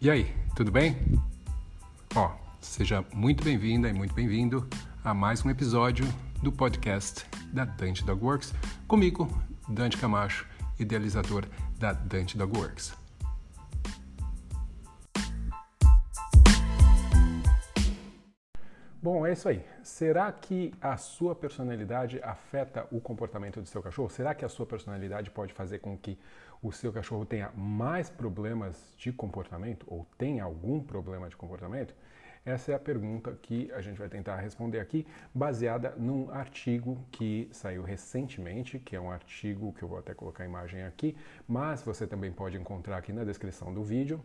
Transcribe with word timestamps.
E 0.00 0.08
aí, 0.08 0.32
tudo 0.54 0.70
bem? 0.70 0.96
Ó, 2.14 2.30
seja 2.60 3.04
muito 3.12 3.42
bem-vinda 3.42 3.88
e 3.88 3.92
muito 3.92 4.14
bem-vindo 4.14 4.64
a 5.02 5.12
mais 5.12 5.44
um 5.44 5.50
episódio 5.50 6.06
do 6.40 6.52
podcast 6.52 7.26
da 7.52 7.64
Dante 7.64 8.04
Dog 8.04 8.24
Works, 8.24 8.54
comigo, 8.86 9.28
Dante 9.68 9.96
Camacho, 9.96 10.46
idealizador 10.78 11.46
da 11.80 11.92
Dante 11.92 12.38
Dog 12.38 12.56
Works. 12.56 12.92
É 19.28 19.32
isso 19.32 19.48
aí. 19.48 19.64
Será 19.82 20.30
que 20.32 20.72
a 20.80 20.96
sua 20.96 21.34
personalidade 21.34 22.20
afeta 22.22 22.86
o 22.90 23.00
comportamento 23.00 23.60
do 23.60 23.68
seu 23.68 23.82
cachorro? 23.82 24.08
Será 24.08 24.34
que 24.34 24.44
a 24.44 24.48
sua 24.48 24.66
personalidade 24.66 25.30
pode 25.30 25.52
fazer 25.52 25.78
com 25.78 25.96
que 25.96 26.18
o 26.62 26.72
seu 26.72 26.92
cachorro 26.92 27.24
tenha 27.24 27.50
mais 27.54 28.10
problemas 28.10 28.94
de 28.96 29.12
comportamento 29.12 29.86
ou 29.88 30.06
tenha 30.16 30.44
algum 30.44 30.80
problema 30.80 31.28
de 31.28 31.36
comportamento? 31.36 31.94
Essa 32.44 32.72
é 32.72 32.74
a 32.74 32.78
pergunta 32.78 33.38
que 33.42 33.70
a 33.72 33.80
gente 33.82 33.98
vai 33.98 34.08
tentar 34.08 34.36
responder 34.36 34.80
aqui, 34.80 35.06
baseada 35.34 35.94
num 35.98 36.30
artigo 36.30 37.04
que 37.12 37.48
saiu 37.52 37.82
recentemente, 37.82 38.78
que 38.78 38.96
é 38.96 39.00
um 39.00 39.10
artigo 39.10 39.72
que 39.74 39.82
eu 39.82 39.88
vou 39.88 39.98
até 39.98 40.14
colocar 40.14 40.44
a 40.44 40.46
imagem 40.46 40.82
aqui, 40.84 41.14
mas 41.46 41.82
você 41.82 42.06
também 42.06 42.32
pode 42.32 42.56
encontrar 42.56 42.96
aqui 42.96 43.12
na 43.12 43.24
descrição 43.24 43.74
do 43.74 43.82
vídeo, 43.82 44.24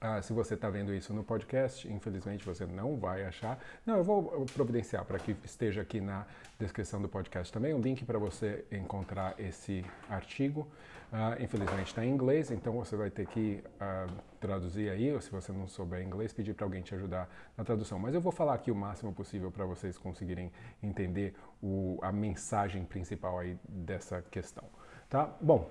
ah, 0.00 0.22
se 0.22 0.32
você 0.32 0.54
está 0.54 0.70
vendo 0.70 0.94
isso 0.94 1.12
no 1.12 1.22
podcast, 1.22 1.86
infelizmente 1.86 2.42
você 2.42 2.64
não 2.64 2.96
vai 2.96 3.22
achar. 3.24 3.62
Não, 3.84 3.98
eu 3.98 4.04
vou 4.04 4.46
providenciar 4.54 5.04
para 5.04 5.18
que 5.18 5.36
esteja 5.44 5.82
aqui 5.82 6.00
na 6.00 6.26
descrição 6.58 7.02
do 7.02 7.08
podcast 7.08 7.52
também 7.52 7.74
um 7.74 7.80
link 7.80 8.02
para 8.06 8.18
você 8.18 8.64
encontrar 8.72 9.34
esse 9.38 9.84
artigo. 10.08 10.66
Ah, 11.12 11.36
infelizmente 11.38 11.88
está 11.88 12.02
em 12.02 12.08
inglês, 12.08 12.50
então 12.50 12.72
você 12.72 12.96
vai 12.96 13.10
ter 13.10 13.26
que 13.26 13.62
ah, 13.78 14.06
traduzir 14.40 14.88
aí, 14.88 15.12
ou 15.12 15.20
se 15.20 15.30
você 15.30 15.52
não 15.52 15.68
souber 15.68 16.00
inglês, 16.02 16.32
pedir 16.32 16.54
para 16.54 16.64
alguém 16.64 16.80
te 16.80 16.94
ajudar 16.94 17.28
na 17.54 17.62
tradução. 17.62 17.98
Mas 17.98 18.14
eu 18.14 18.22
vou 18.22 18.32
falar 18.32 18.54
aqui 18.54 18.70
o 18.70 18.74
máximo 18.74 19.12
possível 19.12 19.50
para 19.50 19.66
vocês 19.66 19.98
conseguirem 19.98 20.50
entender 20.82 21.34
o, 21.62 21.98
a 22.00 22.10
mensagem 22.10 22.86
principal 22.86 23.38
aí 23.38 23.58
dessa 23.68 24.22
questão. 24.22 24.64
Tá? 25.10 25.30
Bom. 25.42 25.68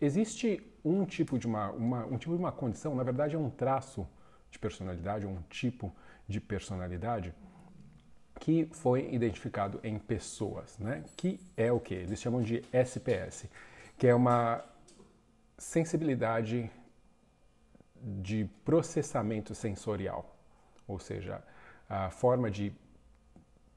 Existe 0.00 0.62
um 0.84 1.04
tipo 1.04 1.38
de 1.38 1.46
uma, 1.46 1.70
uma, 1.70 2.06
um 2.06 2.16
tipo 2.18 2.34
de 2.34 2.38
uma 2.38 2.52
condição, 2.52 2.94
na 2.94 3.02
verdade 3.02 3.34
é 3.34 3.38
um 3.38 3.50
traço 3.50 4.06
de 4.50 4.58
personalidade, 4.58 5.26
um 5.26 5.42
tipo 5.50 5.92
de 6.26 6.40
personalidade 6.40 7.34
que 8.40 8.68
foi 8.72 9.12
identificado 9.12 9.80
em 9.82 9.98
pessoas, 9.98 10.78
né? 10.78 11.04
Que 11.16 11.40
é 11.56 11.72
o 11.72 11.80
que 11.80 11.94
eles 11.94 12.20
chamam 12.20 12.40
de 12.40 12.64
SPS, 12.72 13.46
que 13.96 14.06
é 14.06 14.14
uma 14.14 14.64
sensibilidade 15.56 16.70
de 18.00 18.48
processamento 18.64 19.54
sensorial, 19.54 20.36
ou 20.86 21.00
seja, 21.00 21.42
a 21.88 22.10
forma 22.10 22.50
de 22.50 22.72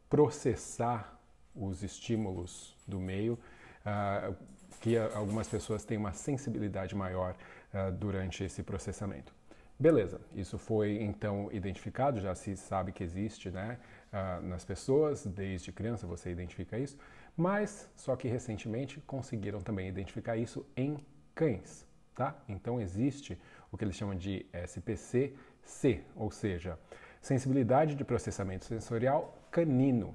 processar 0.08 1.20
os 1.56 1.84
estímulos 1.84 2.76
do 2.88 3.00
meio, 3.00 3.40
uh, 3.86 4.36
que 4.82 4.98
algumas 4.98 5.48
pessoas 5.48 5.86
têm 5.86 5.98
uma 5.98 6.12
sensibilidade 6.12 6.96
maior 6.96 7.36
uh, 7.74 7.92
durante 7.94 8.44
esse 8.44 8.64
processamento. 8.64 9.34
Beleza, 9.80 10.20
isso 10.36 10.58
foi 10.58 11.02
então 11.02 11.50
identificado, 11.52 12.20
já 12.20 12.36
se 12.36 12.56
sabe 12.56 12.92
que 12.92 13.04
existe 13.04 13.50
né, 13.50 13.80
uh, 14.12 14.46
nas 14.46 14.66
pessoas, 14.66 15.26
desde 15.26 15.72
criança 15.72 16.06
você 16.06 16.32
identifica 16.32 16.78
isso, 16.78 16.98
mas 17.38 17.90
só 17.96 18.16
que 18.16 18.28
recentemente 18.28 19.00
conseguiram 19.02 19.62
também 19.62 19.88
identificar 19.88 20.36
isso 20.36 20.66
em 20.76 21.04
cães, 21.34 21.88
tá? 22.14 22.36
Então 22.48 22.82
existe 22.82 23.40
o 23.72 23.78
que 23.78 23.84
eles 23.84 23.96
chamam 23.96 24.16
de 24.16 24.46
SPC-C, 24.54 26.04
ou 26.16 26.30
seja, 26.30 26.78
sensibilidade 27.22 27.96
de 27.96 28.04
processamento 28.04 28.66
sensorial 28.66 29.36
canino, 29.50 30.14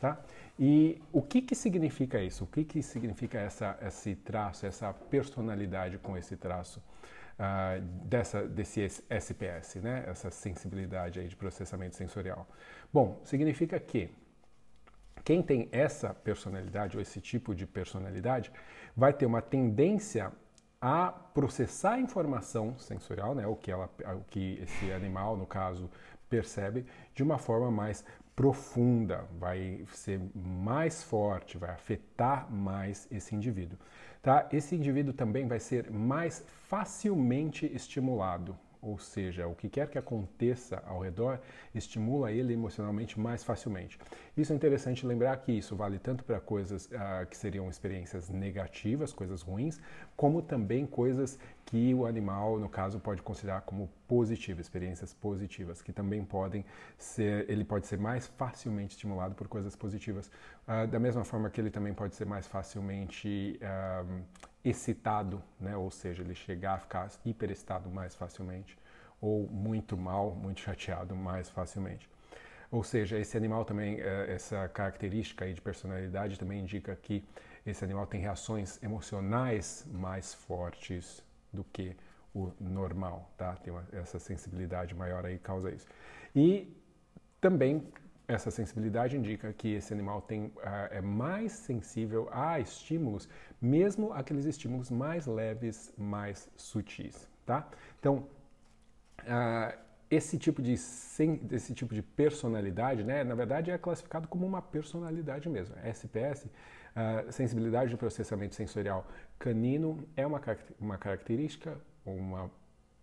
tá? 0.00 0.18
E 0.58 1.00
o 1.12 1.22
que, 1.22 1.42
que 1.42 1.54
significa 1.54 2.20
isso? 2.20 2.44
O 2.44 2.46
que, 2.46 2.64
que 2.64 2.82
significa 2.82 3.38
essa, 3.38 3.78
esse 3.82 4.16
traço, 4.16 4.66
essa 4.66 4.92
personalidade 4.92 5.98
com 5.98 6.16
esse 6.16 6.36
traço 6.36 6.82
uh, 7.38 7.80
dessa, 8.06 8.42
desse 8.48 8.80
SPS, 8.80 9.76
né? 9.76 10.04
essa 10.08 10.30
sensibilidade 10.30 11.20
aí 11.20 11.28
de 11.28 11.36
processamento 11.36 11.94
sensorial? 11.94 12.48
Bom, 12.92 13.20
significa 13.24 13.78
que 13.78 14.10
quem 15.22 15.42
tem 15.42 15.68
essa 15.70 16.14
personalidade 16.14 16.96
ou 16.96 17.02
esse 17.02 17.20
tipo 17.20 17.54
de 17.54 17.66
personalidade 17.66 18.50
vai 18.96 19.12
ter 19.12 19.26
uma 19.26 19.42
tendência 19.42 20.32
a 20.80 21.12
processar 21.12 22.00
informação 22.00 22.78
sensorial, 22.78 23.34
né, 23.34 23.46
o, 23.46 23.54
que 23.54 23.70
ela, 23.70 23.90
o 24.16 24.24
que 24.30 24.58
esse 24.62 24.90
animal, 24.92 25.36
no 25.36 25.46
caso, 25.46 25.90
percebe, 26.30 26.86
de 27.14 27.22
uma 27.22 27.36
forma 27.36 27.70
mais 27.70 28.04
profunda, 28.34 29.28
vai 29.38 29.84
ser 29.92 30.18
mais 30.34 31.02
forte, 31.02 31.58
vai 31.58 31.70
afetar 31.70 32.50
mais 32.50 33.06
esse 33.10 33.34
indivíduo. 33.34 33.78
Tá? 34.22 34.48
Esse 34.50 34.74
indivíduo 34.74 35.12
também 35.12 35.46
vai 35.46 35.60
ser 35.60 35.90
mais 35.90 36.42
facilmente 36.68 37.66
estimulado 37.66 38.56
ou 38.82 38.98
seja, 38.98 39.46
o 39.46 39.54
que 39.54 39.68
quer 39.68 39.88
que 39.88 39.98
aconteça 39.98 40.82
ao 40.86 41.00
redor 41.00 41.38
estimula 41.74 42.32
ele 42.32 42.52
emocionalmente 42.52 43.18
mais 43.18 43.44
facilmente. 43.44 43.98
Isso 44.36 44.52
é 44.52 44.56
interessante 44.56 45.06
lembrar 45.06 45.36
que 45.38 45.52
isso 45.52 45.76
vale 45.76 45.98
tanto 45.98 46.24
para 46.24 46.40
coisas 46.40 46.86
uh, 46.86 47.26
que 47.28 47.36
seriam 47.36 47.68
experiências 47.68 48.28
negativas, 48.28 49.12
coisas 49.12 49.42
ruins, 49.42 49.80
como 50.16 50.40
também 50.40 50.86
coisas 50.86 51.38
que 51.66 51.94
o 51.94 52.06
animal, 52.06 52.58
no 52.58 52.68
caso, 52.68 52.98
pode 52.98 53.22
considerar 53.22 53.60
como 53.60 53.88
positivas, 54.08 54.66
experiências 54.66 55.14
positivas, 55.14 55.80
que 55.80 55.92
também 55.92 56.24
podem 56.24 56.64
ser, 56.98 57.48
ele 57.48 57.64
pode 57.64 57.86
ser 57.86 57.98
mais 57.98 58.26
facilmente 58.26 58.94
estimulado 58.94 59.34
por 59.34 59.46
coisas 59.46 59.76
positivas, 59.76 60.30
uh, 60.66 60.86
da 60.86 60.98
mesma 60.98 61.24
forma 61.24 61.48
que 61.48 61.60
ele 61.60 61.70
também 61.70 61.94
pode 61.94 62.14
ser 62.14 62.24
mais 62.24 62.46
facilmente 62.46 63.60
uh, 63.62 64.22
excitado, 64.64 65.42
né? 65.58 65.76
ou 65.76 65.90
seja, 65.90 66.22
ele 66.22 66.34
chegar 66.34 66.74
a 66.74 66.78
ficar 66.78 67.10
hiperexcitado 67.24 67.90
mais 67.90 68.14
facilmente, 68.14 68.76
ou 69.20 69.48
muito 69.48 69.96
mal, 69.96 70.34
muito 70.34 70.60
chateado 70.60 71.14
mais 71.14 71.48
facilmente. 71.48 72.08
Ou 72.70 72.84
seja, 72.84 73.18
esse 73.18 73.36
animal 73.36 73.64
também, 73.64 74.00
eh, 74.00 74.26
essa 74.28 74.68
característica 74.68 75.44
aí 75.44 75.52
de 75.52 75.60
personalidade 75.60 76.38
também 76.38 76.60
indica 76.60 76.94
que 76.94 77.24
esse 77.66 77.84
animal 77.84 78.06
tem 78.06 78.20
reações 78.20 78.80
emocionais 78.82 79.86
mais 79.90 80.32
fortes 80.32 81.22
do 81.52 81.64
que 81.64 81.96
o 82.32 82.52
normal, 82.60 83.28
tá? 83.36 83.56
Tem 83.56 83.72
uma, 83.72 83.84
essa 83.92 84.18
sensibilidade 84.20 84.94
maior 84.94 85.26
aí 85.26 85.36
causa 85.38 85.70
isso. 85.70 85.86
E 86.34 86.72
também 87.40 87.84
essa 88.30 88.50
sensibilidade 88.50 89.16
indica 89.16 89.52
que 89.52 89.74
esse 89.74 89.92
animal 89.92 90.22
tem, 90.22 90.46
uh, 90.46 90.52
é 90.90 91.00
mais 91.00 91.52
sensível 91.52 92.28
a 92.32 92.60
estímulos, 92.60 93.28
mesmo 93.60 94.12
aqueles 94.12 94.44
estímulos 94.44 94.90
mais 94.90 95.26
leves, 95.26 95.92
mais 95.98 96.48
sutis, 96.56 97.28
tá? 97.44 97.68
Então, 97.98 98.26
uh, 99.20 99.78
esse 100.10 100.36
tipo 100.36 100.60
de 100.60 100.72
esse 100.72 101.72
tipo 101.72 101.94
de 101.94 102.02
personalidade, 102.02 103.04
né, 103.04 103.22
na 103.22 103.34
verdade 103.34 103.70
é 103.70 103.78
classificado 103.78 104.26
como 104.26 104.44
uma 104.44 104.60
personalidade 104.60 105.48
mesmo. 105.48 105.76
SPS, 105.84 106.46
uh, 106.46 106.50
ah, 106.96 107.24
sensibilidade 107.30 107.90
de 107.90 107.96
processamento 107.96 108.54
sensorial 108.56 109.06
canino, 109.38 110.04
é 110.16 110.26
uma, 110.26 110.40
uma 110.80 110.98
característica, 110.98 111.78
uma 112.04 112.50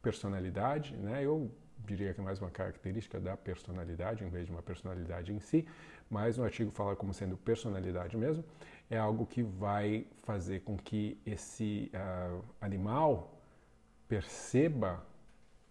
personalidade, 0.01 0.95
né? 0.97 1.23
Eu 1.23 1.49
diria 1.88 2.14
que 2.14 2.20
é 2.20 2.24
mais 2.24 2.40
uma 2.40 2.52
característica 2.52 3.20
da 3.20 3.36
personalidade, 3.38 4.24
em 4.24 4.30
vez 4.30 4.46
de 4.46 4.52
uma 4.52 4.62
personalidade 4.62 5.34
em 5.34 5.40
si, 5.40 5.66
mas 6.09 6.38
o 6.38 6.44
artigo 6.44 6.72
fala 6.72 6.96
como 6.96 7.14
sendo 7.14 7.38
personalidade 7.38 8.16
mesmo, 8.18 8.44
é 8.89 8.98
algo 8.98 9.25
que 9.25 9.42
vai 9.42 10.06
fazer 10.24 10.62
com 10.62 10.78
que 10.78 11.19
esse 11.25 11.92
uh, 11.94 12.44
animal 12.62 13.42
perceba 14.07 15.06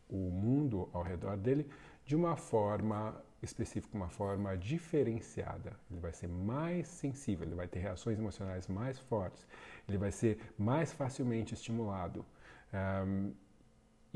o 0.09 0.31
mundo 0.31 0.89
ao 0.93 1.03
redor 1.03 1.37
dele 1.37 1.69
de 2.05 2.15
uma 2.15 2.37
forma 2.37 3.21
específica, 3.43 3.97
uma 3.97 4.09
forma 4.09 4.57
diferenciada. 4.57 5.73
Ele 5.91 6.01
vai 6.01 6.13
ser 6.13 6.29
mais 6.29 6.87
sensível, 6.87 7.47
ele 7.47 7.55
vai 7.55 7.69
ter 7.69 7.81
reações 7.81 8.19
emocionais 8.19 8.69
mais 8.69 8.99
fortes, 8.99 9.47
ele 9.89 9.99
vai 9.99 10.13
ser 10.13 10.39
mais 10.59 10.93
facilmente 10.93 11.55
estimulado. 11.55 12.25
Um, 12.73 13.33
ah, 13.33 13.47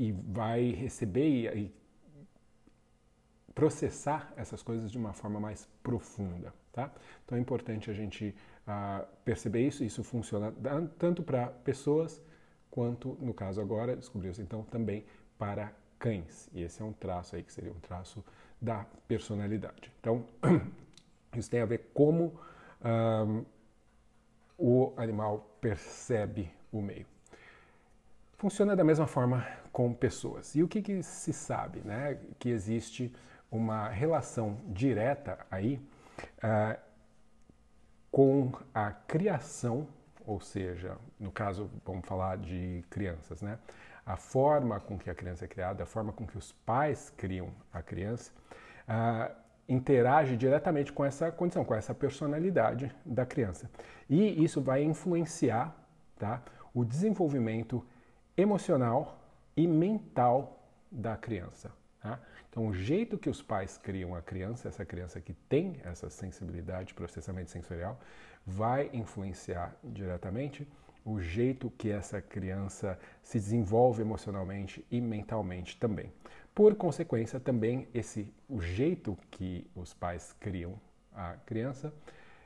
e 0.01 0.11
vai 0.11 0.71
receber 0.71 1.55
e, 1.55 1.71
processar 3.53 4.31
essas 4.35 4.61
coisas 4.61 4.91
de 4.91 4.97
uma 4.97 5.13
forma 5.13 5.39
mais 5.39 5.67
profunda, 5.83 6.53
tá? 6.71 6.91
Então 7.25 7.37
é 7.37 7.41
importante 7.41 7.89
a 7.89 7.93
gente 7.93 8.35
uh, 8.67 9.05
perceber 9.23 9.67
isso. 9.67 9.83
Isso 9.83 10.03
funciona 10.03 10.53
tanto 10.97 11.23
para 11.23 11.47
pessoas 11.47 12.21
quanto, 12.69 13.17
no 13.19 13.33
caso 13.33 13.61
agora, 13.61 13.95
descobriu-se 13.95 14.41
então 14.41 14.63
também 14.63 15.05
para 15.37 15.71
cães. 15.99 16.49
E 16.53 16.63
esse 16.63 16.81
é 16.81 16.85
um 16.85 16.93
traço 16.93 17.35
aí 17.35 17.43
que 17.43 17.51
seria 17.51 17.71
um 17.71 17.79
traço 17.79 18.23
da 18.59 18.85
personalidade. 19.07 19.91
Então 19.99 20.25
isso 21.35 21.49
tem 21.49 21.61
a 21.61 21.65
ver 21.65 21.91
como 21.93 22.33
o 24.57 24.93
animal 24.97 25.57
percebe 25.59 26.51
o 26.71 26.81
meio. 26.81 27.05
funciona 28.37 28.75
da 28.75 28.83
mesma 28.83 29.05
forma 29.05 29.45
com 29.71 29.93
pessoas. 29.93 30.55
E 30.55 30.63
o 30.63 30.67
que, 30.67 30.81
que 30.81 31.03
se 31.03 31.31
sabe? 31.31 31.81
Né? 31.81 32.17
Que 32.39 32.49
existe 32.49 33.13
uma 33.51 33.89
relação 33.89 34.57
direta 34.67 35.45
aí 35.51 35.81
uh, 36.37 36.79
com 38.09 38.51
a 38.73 38.91
criação, 38.91 39.87
ou 40.25 40.39
seja, 40.39 40.97
no 41.19 41.31
caso, 41.31 41.69
vamos 41.85 42.05
falar 42.07 42.37
de 42.37 42.83
crianças, 42.89 43.41
né? 43.41 43.59
A 44.05 44.15
forma 44.15 44.79
com 44.79 44.97
que 44.97 45.09
a 45.09 45.15
criança 45.15 45.45
é 45.45 45.47
criada, 45.47 45.83
a 45.83 45.85
forma 45.85 46.11
com 46.11 46.25
que 46.25 46.37
os 46.37 46.51
pais 46.51 47.11
criam 47.15 47.49
a 47.71 47.81
criança, 47.83 48.31
uh, 48.87 49.35
interage 49.67 50.35
diretamente 50.35 50.91
com 50.91 51.05
essa 51.05 51.31
condição, 51.31 51.63
com 51.63 51.75
essa 51.75 51.93
personalidade 51.93 52.93
da 53.05 53.25
criança. 53.25 53.69
E 54.09 54.43
isso 54.43 54.61
vai 54.61 54.83
influenciar 54.83 55.75
tá, 56.17 56.41
o 56.73 56.83
desenvolvimento 56.83 57.85
emocional 58.35 59.19
e 59.55 59.67
mental 59.67 60.59
da 60.91 61.15
criança. 61.15 61.71
Tá? 62.01 62.19
Então, 62.49 62.67
o 62.67 62.73
jeito 62.73 63.17
que 63.17 63.29
os 63.29 63.41
pais 63.41 63.77
criam 63.77 64.15
a 64.15 64.21
criança, 64.21 64.67
essa 64.67 64.83
criança 64.83 65.21
que 65.21 65.33
tem 65.33 65.79
essa 65.83 66.09
sensibilidade, 66.09 66.93
processamento 66.93 67.51
sensorial, 67.51 67.99
vai 68.45 68.89
influenciar 68.91 69.75
diretamente 69.83 70.67
o 71.05 71.19
jeito 71.19 71.71
que 71.77 71.89
essa 71.89 72.21
criança 72.21 72.97
se 73.23 73.39
desenvolve 73.39 74.01
emocionalmente 74.01 74.85
e 74.91 74.99
mentalmente 74.99 75.77
também. 75.77 76.11
Por 76.53 76.75
consequência, 76.75 77.39
também 77.39 77.87
esse 77.93 78.31
o 78.49 78.59
jeito 78.59 79.17
que 79.29 79.69
os 79.75 79.93
pais 79.93 80.33
criam 80.39 80.79
a 81.13 81.35
criança 81.45 81.93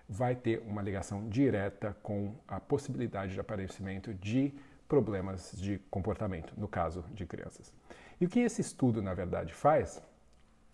vai 0.08 0.36
ter 0.36 0.60
uma 0.68 0.82
ligação 0.82 1.28
direta 1.28 1.96
com 2.04 2.36
a 2.48 2.60
possibilidade 2.60 3.34
de 3.34 3.40
aparecimento 3.40 4.14
de 4.14 4.54
problemas 4.88 5.52
de 5.58 5.80
comportamento, 5.90 6.54
no 6.58 6.68
caso 6.68 7.04
de 7.12 7.26
crianças. 7.26 7.74
E 8.20 8.26
o 8.26 8.30
que 8.30 8.40
esse 8.40 8.62
estudo, 8.62 9.02
na 9.02 9.14
verdade, 9.14 9.54
faz 9.54 10.02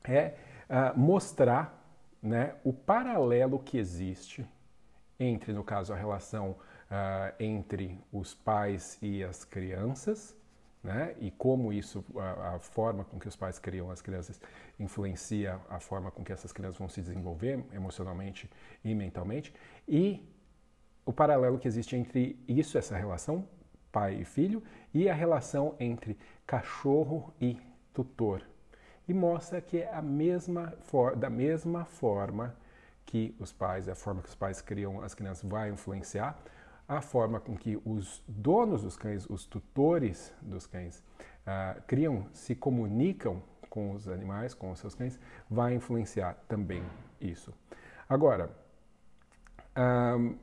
é 0.04 0.36
uh, 0.70 0.98
mostrar 0.98 1.82
né, 2.22 2.56
o 2.64 2.72
paralelo 2.72 3.60
que 3.60 3.78
existe 3.78 4.46
entre, 5.20 5.54
no 5.54 5.64
caso, 5.64 5.94
a 5.94 5.96
relação 5.96 6.52
uh, 6.52 7.34
entre 7.40 8.00
os 8.12 8.34
pais 8.34 8.98
e 9.02 9.24
as 9.24 9.44
crianças, 9.46 10.36
né, 10.84 11.16
e 11.20 11.30
como 11.30 11.72
isso, 11.72 12.04
a, 12.16 12.56
a, 12.56 12.60
forma 12.60 13.04
com 13.04 13.20
que 13.20 13.28
os 13.28 13.36
pais 13.36 13.60
criam 13.60 13.92
as 13.92 14.02
crianças, 14.02 14.42
influencia 14.80 15.60
a 15.70 15.80
forma 15.80 16.10
com 16.10 16.24
que 16.24 16.34
essas 16.34 16.52
crianças 16.52 16.80
vão 16.80 16.90
se 16.90 17.02
desenvolver 17.02 17.64
emocionalmente 17.72 18.50
e 18.84 18.96
mentalmente, 18.96 19.54
e 19.88 20.28
o 21.06 21.14
paralelo 21.14 21.60
que 21.60 21.68
existe 21.68 21.96
entre 21.96 22.40
isso, 22.48 22.78
essa 22.78 22.98
relação 22.98 23.48
pai 23.92 24.16
e 24.16 24.26
filho, 24.26 24.64
e 24.94 25.10
a 25.10 25.14
relação 25.14 25.76
entre 25.80 26.18
cachorro 26.46 27.34
e 27.40 27.58
tutor. 27.94 28.42
E 29.08 29.14
mostra 29.14 29.60
que 29.62 29.80
é 29.80 29.94
a 29.94 30.02
mesma 30.02 30.74
da 31.18 31.30
mesma 31.30 31.86
forma 31.86 32.56
que 33.06 33.36
os 33.40 33.52
pais, 33.52 33.90
a 33.90 33.96
forma 33.96 34.22
que 34.22 34.30
os 34.30 34.36
pais 34.36 34.62
criam 34.62 35.02
as 35.02 35.14
crianças 35.14 35.50
vai 35.50 35.70
influenciar 35.70 36.38
a 36.88 37.02
forma 37.02 37.40
com 37.40 37.56
que 37.56 37.82
os 37.86 38.22
donos 38.28 38.84
dos 38.84 38.98
cães, 38.98 39.26
os 39.30 39.46
tutores 39.46 40.34
dos 40.42 40.68
cães, 40.68 41.02
uh, 41.48 41.82
criam, 41.88 42.28
se 42.34 42.54
comunicam 42.54 43.42
com 43.70 43.94
os 43.94 44.10
animais, 44.10 44.54
com 44.54 44.72
os 44.72 44.80
seus 44.80 44.94
cães, 44.94 45.18
vai 45.50 45.74
influenciar 45.74 46.36
também 46.50 46.84
isso. 47.22 47.54
Agora, 48.10 48.50
um, 50.18 50.36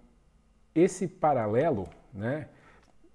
esse 0.75 1.07
paralelo, 1.07 1.87
né, 2.15 2.49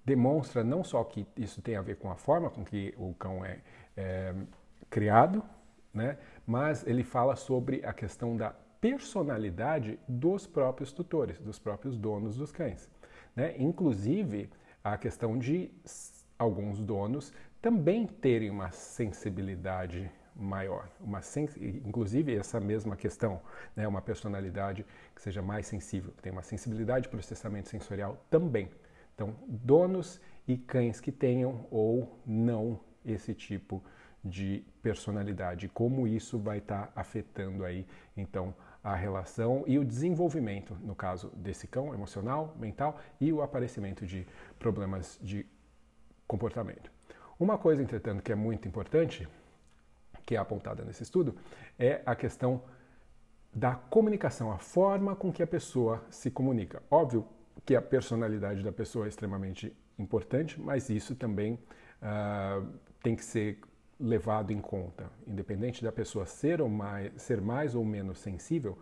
demonstra 0.04 0.62
não 0.62 0.84
só 0.84 1.02
que 1.04 1.26
isso 1.36 1.62
tem 1.62 1.76
a 1.76 1.82
ver 1.82 1.96
com 1.96 2.10
a 2.10 2.16
forma 2.16 2.50
com 2.50 2.64
que 2.64 2.94
o 2.96 3.14
cão 3.14 3.44
é, 3.44 3.58
é 3.96 4.34
criado, 4.90 5.42
né, 5.92 6.18
mas 6.46 6.86
ele 6.86 7.02
fala 7.02 7.36
sobre 7.36 7.84
a 7.84 7.92
questão 7.92 8.36
da 8.36 8.54
personalidade 8.80 9.98
dos 10.06 10.46
próprios 10.46 10.92
tutores, 10.92 11.38
dos 11.40 11.58
próprios 11.58 11.96
donos 11.96 12.36
dos 12.36 12.52
cães. 12.52 12.90
Né? 13.34 13.54
Inclusive, 13.58 14.50
a 14.82 14.98
questão 14.98 15.38
de 15.38 15.70
alguns 16.38 16.82
donos 16.82 17.32
também 17.62 18.06
terem 18.06 18.50
uma 18.50 18.70
sensibilidade 18.70 20.10
maior, 20.36 20.88
uma 21.00 21.22
sens 21.22 21.56
inclusive 21.56 22.36
essa 22.36 22.60
mesma 22.60 22.96
questão, 22.96 23.40
né, 23.74 23.86
uma 23.86 24.02
personalidade 24.02 24.84
que 25.14 25.22
seja 25.22 25.40
mais 25.40 25.66
sensível, 25.66 26.12
que 26.12 26.22
tenha 26.22 26.32
uma 26.32 26.42
sensibilidade 26.42 27.04
de 27.04 27.08
processamento 27.08 27.68
sensorial 27.68 28.22
também. 28.28 28.68
Então, 29.14 29.34
donos 29.46 30.20
e 30.46 30.56
cães 30.56 31.00
que 31.00 31.12
tenham 31.12 31.66
ou 31.70 32.20
não 32.26 32.80
esse 33.04 33.34
tipo 33.34 33.82
de 34.24 34.64
personalidade, 34.82 35.68
como 35.68 36.06
isso 36.06 36.38
vai 36.38 36.58
estar 36.58 36.86
tá 36.88 37.00
afetando 37.00 37.64
aí, 37.64 37.86
então, 38.16 38.54
a 38.82 38.94
relação 38.94 39.64
e 39.66 39.78
o 39.78 39.84
desenvolvimento, 39.84 40.76
no 40.82 40.94
caso 40.94 41.30
desse 41.36 41.66
cão, 41.66 41.94
emocional, 41.94 42.54
mental 42.58 42.98
e 43.20 43.32
o 43.32 43.42
aparecimento 43.42 44.04
de 44.06 44.26
problemas 44.58 45.18
de 45.22 45.46
comportamento. 46.26 46.90
Uma 47.38 47.58
coisa, 47.58 47.82
entretanto, 47.82 48.22
que 48.22 48.32
é 48.32 48.34
muito 48.34 48.68
importante, 48.68 49.28
que 50.26 50.36
é 50.36 50.38
apontada 50.38 50.84
nesse 50.84 51.02
estudo, 51.02 51.34
é 51.78 52.02
a 52.04 52.14
questão 52.14 52.62
da 53.52 53.74
comunicação, 53.74 54.50
a 54.52 54.58
forma 54.58 55.14
com 55.14 55.32
que 55.32 55.42
a 55.42 55.46
pessoa 55.46 56.04
se 56.10 56.30
comunica. 56.30 56.82
Óbvio 56.90 57.26
que 57.64 57.74
a 57.74 57.82
personalidade 57.82 58.62
da 58.62 58.72
pessoa 58.72 59.06
é 59.06 59.08
extremamente 59.08 59.74
importante, 59.98 60.60
mas 60.60 60.88
isso 60.90 61.14
também 61.14 61.54
uh, 62.02 62.66
tem 63.02 63.14
que 63.14 63.24
ser 63.24 63.58
levado 63.98 64.52
em 64.52 64.60
conta. 64.60 65.10
Independente 65.26 65.82
da 65.82 65.92
pessoa 65.92 66.26
ser, 66.26 66.60
ou 66.60 66.68
mais, 66.68 67.12
ser 67.22 67.40
mais 67.40 67.74
ou 67.74 67.84
menos 67.84 68.18
sensível, 68.18 68.78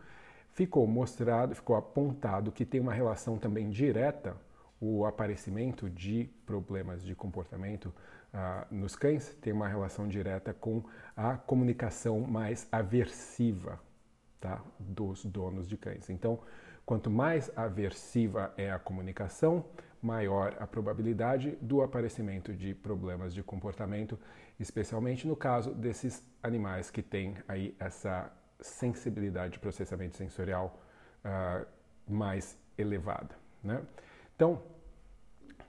ficou 0.52 0.86
mostrado, 0.86 1.54
ficou 1.54 1.76
apontado 1.76 2.52
que 2.52 2.64
tem 2.64 2.80
uma 2.80 2.92
relação 2.92 3.38
também 3.38 3.70
direta 3.70 4.36
o 4.82 5.06
aparecimento 5.06 5.88
de 5.88 6.28
problemas 6.44 7.04
de 7.04 7.14
comportamento 7.14 7.94
uh, 8.34 8.74
nos 8.74 8.96
cães 8.96 9.32
tem 9.40 9.52
uma 9.52 9.68
relação 9.68 10.08
direta 10.08 10.52
com 10.52 10.82
a 11.16 11.36
comunicação 11.36 12.20
mais 12.20 12.66
aversiva 12.72 13.78
tá, 14.40 14.60
dos 14.80 15.24
donos 15.24 15.68
de 15.68 15.76
cães. 15.76 16.10
Então, 16.10 16.40
Quanto 16.84 17.10
mais 17.10 17.50
aversiva 17.56 18.52
é 18.56 18.70
a 18.70 18.78
comunicação, 18.78 19.64
maior 20.00 20.56
a 20.58 20.66
probabilidade 20.66 21.56
do 21.60 21.80
aparecimento 21.80 22.52
de 22.52 22.74
problemas 22.74 23.32
de 23.32 23.42
comportamento, 23.42 24.18
especialmente 24.58 25.26
no 25.26 25.36
caso 25.36 25.72
desses 25.72 26.26
animais 26.42 26.90
que 26.90 27.00
têm 27.00 27.36
aí 27.46 27.74
essa 27.78 28.32
sensibilidade 28.60 29.54
de 29.54 29.58
processamento 29.60 30.16
sensorial 30.16 30.80
uh, 31.24 31.66
mais 32.12 32.58
elevada. 32.76 33.36
Né? 33.62 33.80
Então, 34.34 34.60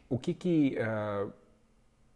o 0.10 0.18
que, 0.18 0.34
que 0.34 0.78
uh, 0.80 1.32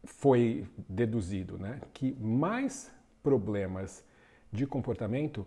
foi 0.05 0.67
deduzido? 0.89 1.57
Né? 1.57 1.79
Que 1.93 2.13
mais 2.19 2.91
problemas 3.21 4.03
de 4.51 4.65
comportamento 4.65 5.45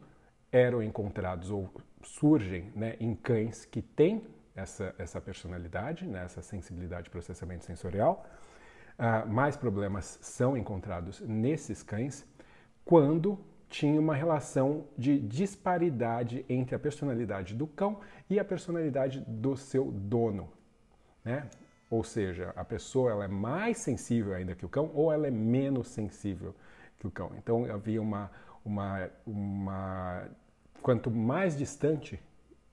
eram 0.53 0.83
encontrados 0.83 1.51
ou 1.51 1.71
surgem 2.03 2.71
né, 2.75 2.97
em 3.01 3.15
cães 3.15 3.65
que 3.65 3.83
têm 3.83 4.23
essa, 4.55 4.95
essa 4.99 5.21
personalidade, 5.21 6.07
né, 6.07 6.25
essa 6.25 6.43
sensibilidade 6.43 7.05
de 7.05 7.11
processamento 7.11 7.65
sensorial. 7.65 8.27
Uh, 8.99 9.27
mais 9.29 9.57
problemas 9.57 10.19
são 10.21 10.57
encontrados 10.57 11.21
nesses 11.21 11.83
cães 11.83 12.27
quando 12.85 13.39
tinha 13.69 14.01
uma 14.01 14.15
relação 14.15 14.85
de 14.99 15.19
disparidade 15.19 16.45
entre 16.49 16.75
a 16.75 16.79
personalidade 16.79 17.55
do 17.55 17.67
cão 17.67 18.01
e 18.29 18.39
a 18.39 18.45
personalidade 18.45 19.21
do 19.27 19.57
seu 19.57 19.91
dono. 19.93 20.53
Né? 21.25 21.49
Ou 21.89 22.03
seja, 22.05 22.53
a 22.57 22.65
pessoa 22.65 23.13
ela 23.13 23.25
é 23.25 23.29
mais 23.29 23.79
sensível 23.79 24.35
ainda 24.35 24.55
que 24.55 24.67
o 24.67 24.69
cão 24.69 24.91
ou 24.93 25.13
ela 25.13 25.29
é 25.29 25.31
menos 25.31 25.89
sensível 25.89 26.55
que 26.99 27.07
o 27.07 27.11
cão. 27.11 27.33
Então 27.39 27.65
havia 27.73 28.03
uma, 28.03 28.31
uma, 28.65 29.09
uma 29.25 30.29
quanto 30.83 31.11
mais 31.11 31.57
distante 31.57 32.21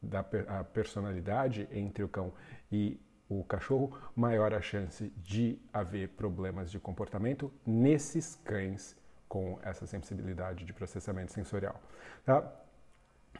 da 0.01 0.19
a 0.47 0.63
personalidade 0.63 1.67
entre 1.71 2.03
o 2.03 2.07
cão 2.07 2.31
e 2.71 2.99
o 3.29 3.43
cachorro, 3.43 3.97
maior 4.15 4.53
a 4.53 4.61
chance 4.61 5.11
de 5.17 5.59
haver 5.73 6.09
problemas 6.09 6.71
de 6.71 6.79
comportamento 6.79 7.51
nesses 7.65 8.35
cães 8.35 8.95
com 9.27 9.59
essa 9.61 9.85
sensibilidade 9.85 10.63
de 10.63 10.71
processamento 10.71 11.33
sensorial. 11.33 11.81
Tá? 12.25 12.49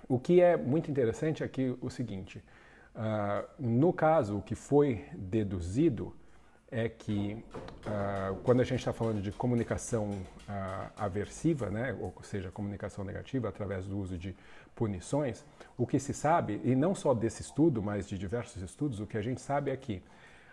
O 0.07 0.19
que 0.19 0.41
é 0.41 0.57
muito 0.57 0.91
interessante 0.91 1.43
é 1.43 1.47
que 1.47 1.77
o 1.81 1.89
seguinte, 1.89 2.43
uh, 2.95 3.47
no 3.57 3.93
caso, 3.93 4.37
o 4.37 4.41
que 4.41 4.55
foi 4.55 5.05
deduzido 5.15 6.13
é 6.69 6.89
que 6.89 7.43
uh, 7.85 8.35
quando 8.43 8.59
a 8.59 8.63
gente 8.63 8.79
está 8.79 8.91
falando 8.91 9.21
de 9.21 9.31
comunicação 9.31 10.09
uh, 10.09 10.91
aversiva, 10.97 11.69
né, 11.69 11.97
ou 11.99 12.13
seja, 12.23 12.51
comunicação 12.51 13.05
negativa 13.05 13.47
através 13.47 13.85
do 13.85 13.97
uso 13.97 14.17
de 14.17 14.35
punições, 14.75 15.45
o 15.77 15.87
que 15.87 15.97
se 15.97 16.13
sabe, 16.13 16.59
e 16.63 16.75
não 16.75 16.93
só 16.93 17.13
desse 17.13 17.41
estudo, 17.41 17.81
mas 17.81 18.07
de 18.07 18.17
diversos 18.17 18.61
estudos, 18.61 18.99
o 18.99 19.07
que 19.07 19.17
a 19.17 19.21
gente 19.21 19.41
sabe 19.41 19.71
é 19.71 19.77
que 19.77 20.01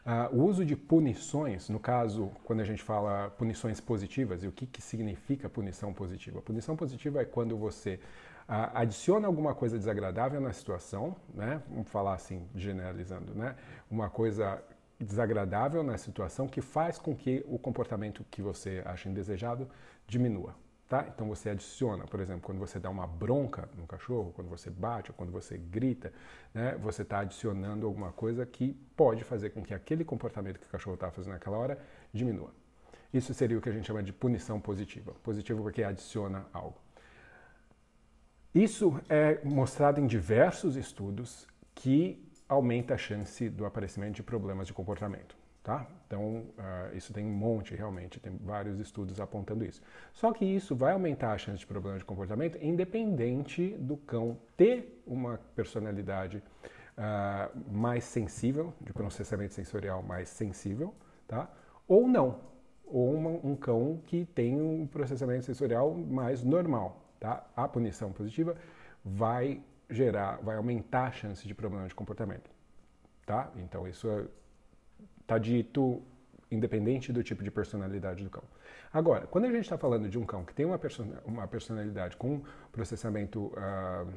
Uh, 0.04 0.36
o 0.36 0.44
uso 0.44 0.66
de 0.66 0.76
punições, 0.76 1.70
no 1.70 1.80
caso, 1.80 2.30
quando 2.44 2.60
a 2.60 2.64
gente 2.64 2.82
fala 2.82 3.30
punições 3.38 3.80
positivas, 3.80 4.44
e 4.44 4.46
o 4.46 4.52
que, 4.52 4.66
que 4.66 4.82
significa 4.82 5.48
punição 5.48 5.94
positiva? 5.94 6.42
Punição 6.42 6.76
positiva 6.76 7.22
é 7.22 7.24
quando 7.24 7.56
você 7.56 7.98
adiciona 8.46 9.26
alguma 9.26 9.54
coisa 9.54 9.78
desagradável 9.78 10.40
na 10.40 10.52
situação, 10.52 11.16
né? 11.32 11.62
vamos 11.70 11.88
falar 11.88 12.14
assim, 12.14 12.46
generalizando, 12.54 13.34
né? 13.34 13.56
uma 13.90 14.10
coisa 14.10 14.62
desagradável 15.00 15.82
na 15.82 15.98
situação 15.98 16.46
que 16.46 16.60
faz 16.60 16.98
com 16.98 17.14
que 17.14 17.44
o 17.48 17.58
comportamento 17.58 18.24
que 18.30 18.40
você 18.42 18.82
acha 18.84 19.08
indesejado 19.08 19.68
diminua. 20.06 20.54
Tá? 20.88 21.06
Então 21.12 21.26
você 21.26 21.50
adiciona, 21.50 22.04
por 22.04 22.20
exemplo, 22.20 22.42
quando 22.42 22.58
você 22.58 22.78
dá 22.78 22.90
uma 22.90 23.06
bronca 23.06 23.68
no 23.76 23.86
cachorro, 23.86 24.32
quando 24.34 24.48
você 24.48 24.68
bate, 24.68 25.10
ou 25.10 25.16
quando 25.16 25.32
você 25.32 25.56
grita, 25.56 26.12
né, 26.52 26.76
você 26.76 27.02
está 27.02 27.20
adicionando 27.20 27.86
alguma 27.86 28.12
coisa 28.12 28.44
que 28.44 28.74
pode 28.94 29.24
fazer 29.24 29.50
com 29.50 29.62
que 29.62 29.72
aquele 29.72 30.04
comportamento 30.04 30.60
que 30.60 30.66
o 30.66 30.70
cachorro 30.70 30.94
está 30.94 31.10
fazendo 31.10 31.32
naquela 31.32 31.56
hora 31.56 31.78
diminua. 32.12 32.52
Isso 33.12 33.32
seria 33.32 33.56
o 33.56 33.60
que 33.60 33.68
a 33.68 33.72
gente 33.72 33.86
chama 33.86 34.02
de 34.02 34.12
punição 34.12 34.60
positiva. 34.60 35.12
Positivo 35.22 35.62
porque 35.62 35.82
adiciona 35.82 36.46
algo. 36.52 36.76
Isso 38.54 39.00
é 39.08 39.40
mostrado 39.42 40.00
em 40.00 40.06
diversos 40.06 40.76
estudos 40.76 41.46
que 41.74 42.23
aumenta 42.48 42.94
a 42.94 42.98
chance 42.98 43.48
do 43.48 43.64
aparecimento 43.64 44.16
de 44.16 44.22
problemas 44.22 44.66
de 44.66 44.72
comportamento. 44.72 45.36
Tá? 45.62 45.86
Então, 46.06 46.44
uh, 46.58 46.94
isso 46.94 47.10
tem 47.10 47.24
um 47.24 47.32
monte 47.32 47.74
realmente, 47.74 48.20
tem 48.20 48.36
vários 48.36 48.78
estudos 48.78 49.18
apontando 49.18 49.64
isso. 49.64 49.80
Só 50.12 50.30
que 50.30 50.44
isso 50.44 50.76
vai 50.76 50.92
aumentar 50.92 51.32
a 51.32 51.38
chance 51.38 51.60
de 51.60 51.66
problema 51.66 51.98
de 51.98 52.04
comportamento 52.04 52.58
independente 52.62 53.70
do 53.78 53.96
cão 53.96 54.36
ter 54.58 55.02
uma 55.06 55.40
personalidade 55.56 56.42
uh, 56.98 57.72
mais 57.72 58.04
sensível, 58.04 58.74
de 58.78 58.92
processamento 58.92 59.54
sensorial 59.54 60.02
mais 60.02 60.28
sensível, 60.28 60.94
tá? 61.26 61.50
ou 61.88 62.06
não, 62.06 62.40
ou 62.84 63.14
uma, 63.14 63.30
um 63.30 63.56
cão 63.56 64.02
que 64.04 64.26
tem 64.26 64.60
um 64.60 64.86
processamento 64.86 65.46
sensorial 65.46 65.94
mais 65.94 66.44
normal. 66.44 67.00
Tá? 67.18 67.42
A 67.56 67.66
punição 67.66 68.12
positiva 68.12 68.54
vai 69.02 69.62
gerar, 69.90 70.38
vai 70.42 70.56
aumentar 70.56 71.06
a 71.06 71.12
chance 71.12 71.46
de 71.46 71.54
problema 71.54 71.86
de 71.86 71.94
comportamento. 71.94 72.50
Tá? 73.26 73.50
Então, 73.56 73.86
isso 73.88 74.08
é 74.08 74.26
Está 75.24 75.38
dito 75.38 76.02
independente 76.50 77.10
do 77.10 77.22
tipo 77.22 77.42
de 77.42 77.50
personalidade 77.50 78.22
do 78.22 78.28
cão. 78.28 78.42
Agora, 78.92 79.26
quando 79.26 79.46
a 79.46 79.50
gente 79.50 79.62
está 79.62 79.78
falando 79.78 80.06
de 80.06 80.18
um 80.18 80.24
cão 80.26 80.44
que 80.44 80.54
tem 80.54 80.66
uma, 80.66 80.78
uma 81.24 81.48
personalidade 81.48 82.14
com 82.18 82.42
processamento, 82.70 83.46
uh, 83.46 84.12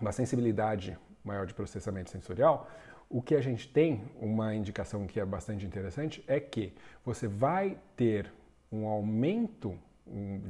uma 0.00 0.10
sensibilidade 0.10 0.98
maior 1.24 1.46
de 1.46 1.54
processamento 1.54 2.10
sensorial, 2.10 2.68
o 3.08 3.22
que 3.22 3.36
a 3.36 3.40
gente 3.40 3.68
tem, 3.68 4.04
uma 4.20 4.56
indicação 4.56 5.06
que 5.06 5.20
é 5.20 5.24
bastante 5.24 5.64
interessante, 5.64 6.24
é 6.26 6.40
que 6.40 6.74
você 7.04 7.28
vai 7.28 7.78
ter 7.96 8.30
um 8.72 8.86
aumento 8.86 9.78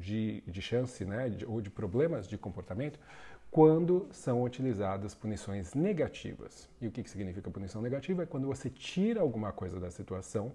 de, 0.01 0.43
de 0.47 0.63
chance 0.63 1.05
né, 1.05 1.29
de, 1.29 1.45
ou 1.45 1.61
de 1.61 1.69
problemas 1.69 2.27
de 2.27 2.39
comportamento 2.39 2.99
quando 3.55 4.09
são 4.11 4.43
utilizadas 4.43 5.15
punições 5.15 5.75
negativas. 5.75 6.69
E 6.81 6.89
o 6.89 6.91
que, 6.91 7.09
significa 7.09 7.49
punição 7.49 7.81
negativa? 7.81 8.25
É 8.25 8.27
quando 8.27 8.49
você 8.49 8.69
tira 8.69 9.21
alguma 9.21 9.53
coisa 9.53 9.79
da 9.79 9.93
situação, 9.93 10.51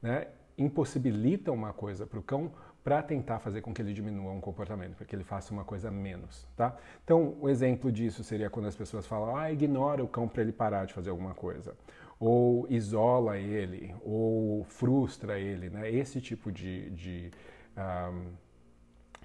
né, 0.00 0.28
impossibilita 0.56 1.50
uma 1.50 1.72
coisa 1.72 2.06
para 2.06 2.20
o 2.20 2.22
cão 2.22 2.52
para 2.84 3.02
tentar 3.02 3.40
fazer 3.40 3.62
com 3.62 3.74
que 3.74 3.82
ele 3.82 3.92
diminua 3.92 4.30
um 4.30 4.40
comportamento, 4.40 4.94
para 4.94 5.04
que 5.04 5.16
ele 5.16 5.24
faça 5.24 5.52
uma 5.52 5.64
coisa 5.64 5.90
menos, 5.90 6.46
tá? 6.56 6.76
Então, 7.02 7.36
o 7.40 7.48
exemplo 7.48 7.90
disso 7.90 8.22
seria 8.22 8.48
quando 8.48 8.66
as 8.66 8.76
pessoas 8.76 9.08
falam, 9.08 9.36
ah, 9.36 9.50
ignora 9.50 10.04
o 10.04 10.06
cão 10.06 10.28
para 10.28 10.42
ele 10.42 10.52
parar 10.52 10.86
de 10.86 10.94
fazer 10.94 11.10
alguma 11.10 11.34
coisa, 11.34 11.74
ou 12.20 12.64
isola 12.70 13.38
ele, 13.38 13.92
ou 14.04 14.62
frustra 14.62 15.36
ele, 15.36 15.68
né? 15.68 15.90
Esse 15.90 16.20
tipo 16.20 16.52
de, 16.52 16.90
de, 16.90 17.30
um, 17.76 18.30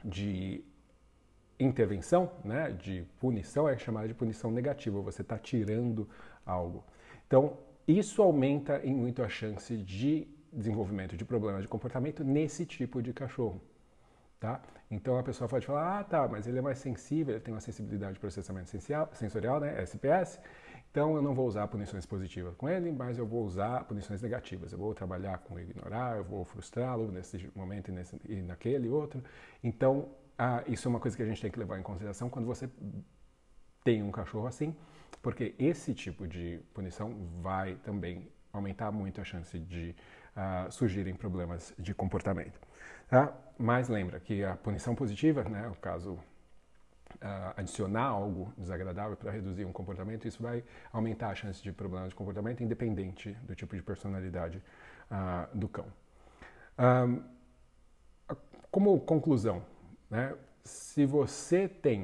de 0.09 0.63
intervenção, 1.63 2.32
né, 2.44 2.72
de 2.72 3.06
punição, 3.20 3.68
é 3.68 3.77
chamada 3.77 4.08
de 4.08 4.13
punição 4.13 4.51
negativa, 4.51 5.00
você 5.01 5.22
está 5.22 5.38
tirando 5.38 6.08
algo. 6.46 6.84
Então, 7.27 7.58
isso 7.88 8.22
aumenta 8.22 8.82
em 8.84 8.94
muito 8.94 9.24
a 9.24 9.30
chance 9.30 9.75
de 9.77 10.27
desenvolvimento 10.51 11.15
de 11.15 11.24
problemas 11.24 11.62
de 11.62 11.68
comportamento 11.68 12.24
nesse 12.24 12.65
tipo 12.65 13.01
de 13.01 13.13
cachorro. 13.13 13.62
Tá? 14.39 14.60
Então 14.89 15.18
a 15.18 15.24
pessoa 15.24 15.48
pode 15.48 15.65
falar, 15.65 16.00
ah 16.00 16.03
tá, 16.03 16.27
mas 16.27 16.48
ele 16.48 16.58
é 16.58 16.62
mais 16.62 16.80
sensível, 16.80 17.36
ele 17.36 17.44
tem 17.44 17.53
uma 17.53 17.62
sensibilidade 17.62 18.15
de 18.15 18.20
processamento 18.20 18.70
sensorial, 19.13 19.60
né, 19.60 19.80
SPS, 19.84 20.39
então 20.91 21.15
eu 21.15 21.22
não 21.22 21.34
vou 21.34 21.48
usar 21.48 21.65
punições 21.70 22.06
positivas 22.06 22.53
com 22.56 22.68
ele, 22.68 22.91
mas 22.91 23.18
eu 23.18 23.25
vou 23.25 23.46
usar 23.46 23.86
punições 23.86 24.22
negativas. 24.22 24.74
Eu 24.74 24.77
vou 24.77 24.94
trabalhar 24.94 25.38
com 25.38 25.58
ignorar, 25.58 26.18
eu 26.18 26.24
vou 26.25 26.44
frustrá-lo 26.44 27.10
nesse 27.10 27.50
momento 27.56 27.88
e, 27.88 27.91
nesse, 27.94 28.20
e 28.27 28.41
naquele 28.41 28.89
outro. 28.89 29.24
Então 29.63 30.10
ah, 30.43 30.63
isso 30.65 30.88
é 30.88 30.89
uma 30.89 31.00
coisa 31.00 31.15
que 31.15 31.21
a 31.21 31.25
gente 31.27 31.39
tem 31.39 31.51
que 31.51 31.60
levar 31.60 31.77
em 31.77 31.83
consideração 31.83 32.27
quando 32.27 32.48
você 32.48 32.67
tem 33.83 34.01
um 34.01 34.10
cachorro 34.10 34.48
assim, 34.48 34.75
porque 35.21 35.53
esse 35.60 35.93
tipo 35.93 36.27
de 36.27 36.60
punição 36.74 37.13
vai 37.43 37.75
também 37.83 38.27
aumentar 38.51 38.91
muito 38.91 39.21
a 39.21 39.24
chance 39.24 39.60
de 39.60 39.95
uh, 40.36 40.71
surgirem 40.71 41.13
problemas 41.13 41.75
de 41.77 41.93
comportamento. 41.93 42.60
Tá? 43.07 43.31
Mas 43.55 43.88
lembra 43.88 44.19
que 44.19 44.43
a 44.43 44.55
punição 44.55 44.95
positiva, 44.95 45.43
né, 45.43 45.67
o 45.67 45.75
caso 45.75 46.13
uh, 46.13 47.53
adicionar 47.55 48.05
algo 48.05 48.51
desagradável 48.57 49.15
para 49.15 49.29
reduzir 49.29 49.63
um 49.63 49.71
comportamento, 49.71 50.27
isso 50.27 50.41
vai 50.41 50.63
aumentar 50.91 51.29
a 51.29 51.36
chance 51.36 51.62
de 51.62 51.71
problemas 51.71 52.10
de 52.10 52.15
comportamento, 52.15 52.63
independente 52.63 53.31
do 53.43 53.53
tipo 53.53 53.75
de 53.75 53.83
personalidade 53.83 54.57
uh, 55.12 55.55
do 55.55 55.69
cão. 55.69 55.86
Como 58.71 59.00
conclusão, 59.01 59.63
né? 60.12 60.36
Se 60.63 61.06
você 61.06 61.68
tem 61.68 62.03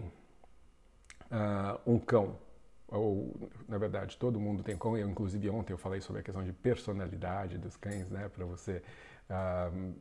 uh, 1.30 1.80
um 1.86 2.00
cão, 2.00 2.40
ou 2.88 3.52
na 3.68 3.78
verdade 3.78 4.18
todo 4.18 4.40
mundo 4.40 4.64
tem 4.64 4.78
cão, 4.78 4.98
eu 4.98 5.10
inclusive 5.10 5.50
ontem 5.50 5.74
eu 5.74 5.78
falei 5.78 6.00
sobre 6.00 6.22
a 6.22 6.24
questão 6.24 6.44
de 6.44 6.54
personalidade 6.54 7.58
dos 7.58 7.76
cães, 7.76 8.10
né? 8.10 8.30
Para 8.30 8.46
você 8.46 8.82
uh, 9.30 9.94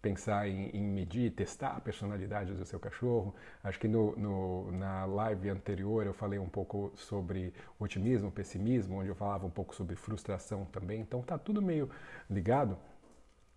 pensar 0.00 0.48
em, 0.48 0.68
em, 0.70 0.82
medir, 0.82 1.32
testar 1.32 1.76
a 1.76 1.80
personalidade 1.80 2.54
do 2.54 2.64
seu 2.64 2.78
cachorro. 2.78 3.34
Acho 3.62 3.78
que 3.78 3.88
no, 3.88 4.16
no, 4.16 4.72
na 4.72 5.04
live 5.04 5.50
anterior 5.50 6.06
eu 6.06 6.14
falei 6.14 6.38
um 6.38 6.48
pouco 6.48 6.92
sobre 6.96 7.52
otimismo, 7.78 8.30
pessimismo, 8.30 8.98
onde 8.98 9.08
eu 9.08 9.14
falava 9.14 9.46
um 9.46 9.50
pouco 9.50 9.74
sobre 9.74 9.94
frustração 9.94 10.64
também. 10.66 11.00
Então 11.00 11.22
tá 11.22 11.38
tudo 11.38 11.60
meio 11.60 11.90
ligado. 12.30 12.76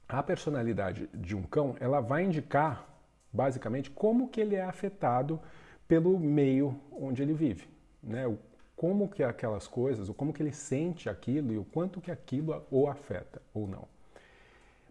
A 0.08 0.22
personalidade 0.22 1.08
de 1.14 1.36
um 1.36 1.42
cão, 1.42 1.76
ela 1.80 2.00
vai 2.00 2.24
indicar 2.24 2.95
basicamente 3.36 3.92
como 3.92 4.30
que 4.30 4.42
ele 4.42 4.56
é 4.56 4.64
afetado 4.64 5.40
pelo 5.88 6.18
meio 6.20 6.80
onde 6.92 7.22
ele 7.22 7.34
vive, 7.34 7.68
né? 8.02 8.26
O, 8.26 8.40
como 8.76 9.08
que 9.08 9.24
aquelas 9.24 9.68
coisas, 9.68 10.10
o 10.10 10.14
como 10.14 10.34
que 10.34 10.42
ele 10.42 10.52
sente 10.52 11.10
aquilo 11.10 11.54
e 11.54 11.58
o 11.58 11.64
quanto 11.64 12.02
que 12.02 12.12
aquilo 12.12 12.66
o 12.70 12.88
afeta 12.88 13.42
ou 13.54 13.68
não. 13.68 13.88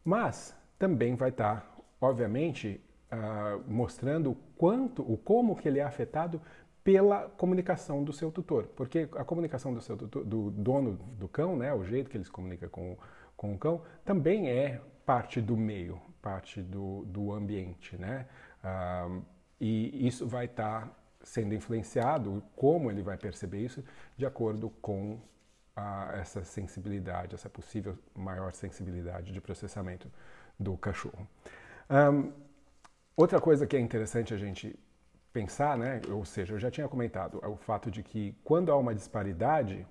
Mas 0.04 0.54
também 0.78 1.14
vai 1.14 1.28
estar, 1.28 1.76
obviamente, 2.00 2.80
uh, 3.12 3.62
mostrando 3.70 4.30
o 4.30 4.36
quanto, 4.56 5.02
o 5.02 5.16
como 5.16 5.54
que 5.54 5.68
ele 5.68 5.80
é 5.80 5.82
afetado 5.82 6.40
pela 6.84 7.30
comunicação 7.30 8.04
do 8.04 8.12
seu 8.12 8.30
tutor, 8.30 8.66
porque 8.76 9.08
a 9.16 9.24
comunicação 9.24 9.72
do 9.72 9.80
seu 9.80 9.96
tutor, 9.96 10.22
do 10.22 10.50
dono 10.50 10.92
do 11.18 11.26
cão, 11.26 11.56
né, 11.56 11.72
o 11.72 11.82
jeito 11.82 12.10
que 12.10 12.16
ele 12.18 12.24
se 12.24 12.30
comunica 12.30 12.68
com, 12.68 12.96
com 13.36 13.54
o 13.54 13.58
cão, 13.58 13.82
também 14.04 14.50
é 14.50 14.80
parte 15.06 15.40
do 15.40 15.56
meio, 15.56 15.98
parte 16.20 16.60
do, 16.60 17.04
do 17.06 17.32
ambiente, 17.32 17.96
né? 17.96 18.26
Ah, 18.62 19.08
e 19.58 20.06
isso 20.06 20.26
vai 20.26 20.44
estar 20.44 20.82
tá 20.82 20.96
sendo 21.22 21.54
influenciado, 21.54 22.42
como 22.54 22.90
ele 22.90 23.02
vai 23.02 23.16
perceber 23.16 23.60
isso, 23.60 23.82
de 24.14 24.26
acordo 24.26 24.68
com 24.68 25.18
essa 26.20 26.44
sensibilidade, 26.44 27.34
essa 27.34 27.48
possível 27.48 27.98
maior 28.14 28.52
sensibilidade 28.52 29.32
de 29.32 29.40
processamento 29.40 30.08
do 30.58 30.76
cachorro. 30.76 31.26
Um, 31.90 32.32
outra 33.16 33.40
coisa 33.40 33.66
que 33.66 33.76
é 33.76 33.80
interessante 33.80 34.32
a 34.32 34.36
gente 34.36 34.78
pensar, 35.34 35.76
né, 35.76 36.00
ou 36.10 36.24
seja, 36.24 36.54
eu 36.54 36.60
já 36.60 36.70
tinha 36.70 36.88
comentado, 36.88 37.40
é 37.42 37.48
o 37.48 37.56
fato 37.56 37.90
de 37.90 38.04
que 38.04 38.36
quando 38.44 38.70
há 38.70 38.76
uma 38.76 38.94
disparidade, 38.94 39.84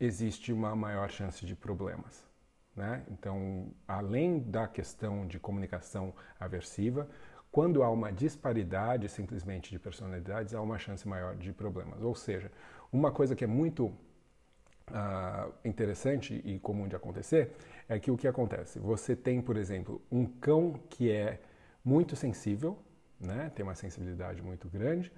existe 0.00 0.50
uma 0.50 0.74
maior 0.74 1.10
chance 1.10 1.44
de 1.44 1.54
problemas. 1.54 2.26
Né? 2.74 3.04
Então, 3.10 3.68
além 3.86 4.38
da 4.38 4.66
questão 4.66 5.26
de 5.26 5.38
comunicação 5.38 6.14
aversiva, 6.40 7.06
quando 7.52 7.82
há 7.82 7.90
uma 7.90 8.10
disparidade 8.10 9.08
simplesmente 9.10 9.70
de 9.70 9.78
personalidades, 9.78 10.54
há 10.54 10.60
uma 10.62 10.78
chance 10.78 11.06
maior 11.06 11.36
de 11.36 11.52
problemas. 11.52 12.00
Ou 12.02 12.14
seja, 12.14 12.50
uma 12.90 13.10
coisa 13.12 13.34
que 13.36 13.44
é 13.44 13.48
muito 13.48 13.86
uh, 13.86 15.52
interessante 15.64 16.40
e 16.44 16.58
comum 16.58 16.88
de 16.88 16.96
acontecer 16.96 17.52
é 17.88 17.98
que 17.98 18.10
o 18.10 18.16
que 18.16 18.28
acontece? 18.28 18.78
Você 18.78 19.14
tem, 19.14 19.42
por 19.42 19.56
exemplo, 19.56 20.00
um 20.10 20.24
cão 20.24 20.80
que 20.88 21.10
é 21.10 21.40
muito 21.84 22.14
sensível, 22.14 22.78
né? 23.20 23.50
tem 23.54 23.64
uma 23.64 23.74
sensibilidade 23.74 24.42
muito 24.42 24.68
grande, 24.68 25.12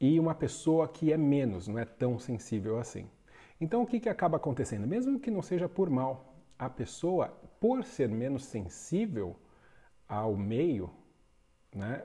e 0.00 0.20
uma 0.20 0.34
pessoa 0.34 0.86
que 0.88 1.12
é 1.12 1.16
menos, 1.16 1.68
não 1.68 1.78
é 1.78 1.84
tão 1.84 2.18
sensível 2.18 2.78
assim. 2.78 3.08
Então, 3.60 3.82
o 3.82 3.86
que, 3.86 3.98
que 3.98 4.08
acaba 4.08 4.36
acontecendo? 4.36 4.86
Mesmo 4.86 5.18
que 5.18 5.30
não 5.30 5.40
seja 5.40 5.68
por 5.68 5.88
mal, 5.88 6.36
a 6.58 6.68
pessoa, 6.68 7.28
por 7.60 7.84
ser 7.84 8.08
menos 8.08 8.44
sensível 8.44 9.36
ao 10.06 10.36
meio, 10.36 10.90
né, 11.74 12.04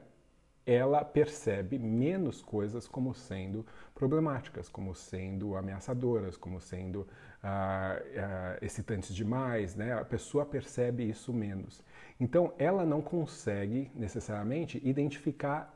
ela 0.66 1.04
percebe 1.04 1.80
menos 1.80 2.42
coisas 2.42 2.88
como 2.88 3.14
sendo 3.14 3.66
problemáticas, 3.96 4.70
como 4.70 4.94
sendo 4.94 5.56
ameaçadoras, 5.56 6.38
como 6.38 6.60
sendo 6.62 7.08
ah, 7.44 8.00
ah, 8.18 8.58
excitantes 8.62 9.16
demais, 9.16 9.76
né? 9.76 9.94
A 9.94 10.06
pessoa 10.06 10.46
percebe 10.46 11.10
isso 11.10 11.34
menos. 11.34 11.84
Então, 12.20 12.54
ela 12.58 12.86
não 12.86 13.02
consegue 13.02 13.92
necessariamente 13.96 14.80
identificar 14.88 15.76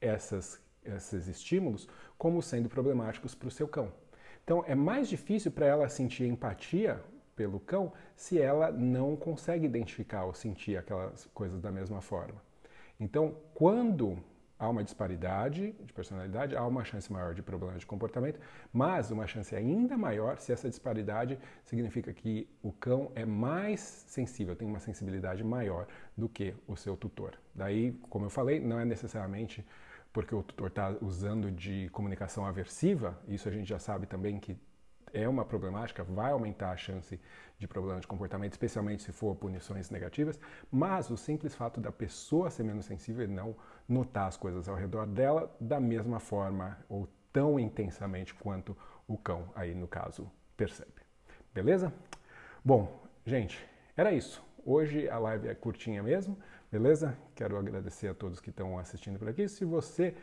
essas, 0.00 0.60
esses 0.84 1.26
estímulos 1.26 1.88
como 2.16 2.42
sendo 2.42 2.68
problemáticos 2.68 3.34
para 3.34 3.48
o 3.48 3.50
seu 3.50 3.66
cão. 3.66 3.92
Então, 4.44 4.64
é 4.66 4.74
mais 4.74 5.08
difícil 5.08 5.50
para 5.50 5.66
ela 5.66 5.88
sentir 5.88 6.24
empatia 6.26 7.02
pelo 7.34 7.60
cão 7.60 7.92
se 8.16 8.40
ela 8.40 8.70
não 8.72 9.14
consegue 9.14 9.64
identificar 9.64 10.24
ou 10.24 10.34
sentir 10.34 10.76
aquelas 10.76 11.26
coisas 11.26 11.60
da 11.60 11.70
mesma 11.70 12.00
forma. 12.00 12.47
Então, 13.00 13.36
quando 13.54 14.18
há 14.58 14.68
uma 14.68 14.82
disparidade 14.82 15.72
de 15.72 15.92
personalidade, 15.92 16.56
há 16.56 16.66
uma 16.66 16.84
chance 16.84 17.12
maior 17.12 17.32
de 17.32 17.42
problemas 17.42 17.78
de 17.78 17.86
comportamento, 17.86 18.40
mas 18.72 19.10
uma 19.10 19.26
chance 19.26 19.54
ainda 19.54 19.96
maior 19.96 20.38
se 20.38 20.52
essa 20.52 20.68
disparidade 20.68 21.38
significa 21.64 22.12
que 22.12 22.48
o 22.60 22.72
cão 22.72 23.12
é 23.14 23.24
mais 23.24 23.80
sensível, 23.80 24.56
tem 24.56 24.66
uma 24.66 24.80
sensibilidade 24.80 25.44
maior 25.44 25.86
do 26.16 26.28
que 26.28 26.54
o 26.66 26.76
seu 26.76 26.96
tutor. 26.96 27.38
Daí, 27.54 27.92
como 28.10 28.26
eu 28.26 28.30
falei, 28.30 28.58
não 28.58 28.80
é 28.80 28.84
necessariamente 28.84 29.64
porque 30.12 30.34
o 30.34 30.42
tutor 30.42 30.68
está 30.68 30.96
usando 31.00 31.50
de 31.52 31.88
comunicação 31.90 32.44
aversiva, 32.44 33.16
isso 33.28 33.48
a 33.48 33.52
gente 33.52 33.68
já 33.68 33.78
sabe 33.78 34.06
também 34.06 34.40
que 34.40 34.56
é 35.12 35.28
uma 35.28 35.44
problemática, 35.44 36.04
vai 36.04 36.32
aumentar 36.32 36.70
a 36.70 36.76
chance 36.76 37.20
de 37.58 37.66
problema 37.66 38.00
de 38.00 38.06
comportamento, 38.06 38.52
especialmente 38.52 39.02
se 39.02 39.12
for 39.12 39.34
punições 39.34 39.90
negativas, 39.90 40.38
mas 40.70 41.10
o 41.10 41.16
simples 41.16 41.54
fato 41.54 41.80
da 41.80 41.90
pessoa 41.90 42.50
ser 42.50 42.62
menos 42.62 42.86
sensível 42.86 43.24
e 43.24 43.28
não 43.28 43.56
notar 43.88 44.28
as 44.28 44.36
coisas 44.36 44.68
ao 44.68 44.76
redor 44.76 45.06
dela 45.06 45.54
da 45.60 45.80
mesma 45.80 46.20
forma 46.20 46.78
ou 46.88 47.08
tão 47.32 47.58
intensamente 47.58 48.34
quanto 48.34 48.76
o 49.06 49.16
cão, 49.16 49.50
aí 49.54 49.74
no 49.74 49.88
caso, 49.88 50.30
percebe. 50.56 51.02
Beleza? 51.52 51.92
Bom, 52.64 53.02
gente, 53.24 53.64
era 53.96 54.12
isso. 54.12 54.42
Hoje 54.64 55.08
a 55.08 55.18
live 55.18 55.48
é 55.48 55.54
curtinha 55.54 56.02
mesmo, 56.02 56.38
beleza? 56.70 57.16
Quero 57.34 57.56
agradecer 57.56 58.08
a 58.08 58.14
todos 58.14 58.40
que 58.40 58.50
estão 58.50 58.78
assistindo 58.78 59.18
por 59.18 59.28
aqui. 59.28 59.48
Se 59.48 59.64
você 59.64 60.14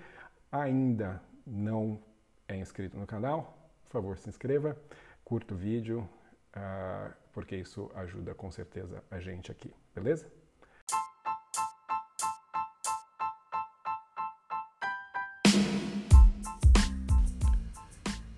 ainda 0.52 1.22
não 1.46 2.00
é 2.48 2.56
inscrito 2.56 2.98
no 2.98 3.08
canal, 3.08 3.65
favor, 3.96 4.18
se 4.18 4.28
inscreva, 4.28 4.76
curta 5.24 5.54
o 5.54 5.58
vídeo, 5.58 6.08
uh, 6.56 7.14
porque 7.32 7.56
isso 7.56 7.90
ajuda 7.96 8.34
com 8.34 8.52
certeza 8.52 9.02
a 9.10 9.20
gente 9.20 9.52
aqui, 9.52 9.74
beleza? 9.94 10.30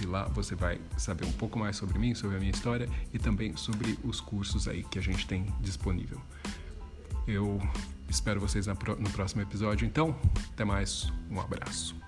e 0.00 0.06
lá 0.06 0.24
você 0.24 0.54
vai 0.54 0.80
saber 0.96 1.24
um 1.24 1.32
pouco 1.32 1.58
mais 1.58 1.76
sobre 1.76 1.98
mim, 1.98 2.14
sobre 2.14 2.36
a 2.36 2.38
minha 2.38 2.50
história 2.50 2.88
e 3.12 3.18
também 3.18 3.56
sobre 3.56 3.98
os 4.04 4.20
cursos 4.20 4.68
aí 4.68 4.84
que 4.84 4.98
a 4.98 5.02
gente 5.02 5.26
tem 5.26 5.46
disponível. 5.60 6.20
Eu 7.26 7.60
espero 8.08 8.40
vocês 8.40 8.66
no 8.66 9.10
próximo 9.10 9.42
episódio, 9.42 9.86
então, 9.86 10.16
até 10.52 10.64
mais, 10.64 11.12
um 11.30 11.40
abraço. 11.40 12.05